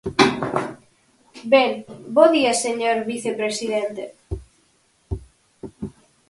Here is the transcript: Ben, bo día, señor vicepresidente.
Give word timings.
Ben, 1.51 1.71
bo 2.15 2.25
día, 2.35 2.53
señor 2.65 2.97
vicepresidente. 3.13 4.03